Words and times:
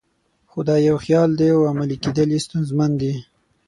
خو 0.49 0.59
دا 0.67 0.75
یو 0.87 0.97
خیال 1.05 1.29
دی 1.39 1.47
او 1.55 1.61
عملي 1.71 1.97
کېدل 2.03 2.29
یې 2.35 2.39
ستونزمن 2.45 2.91
دي. 3.01 3.13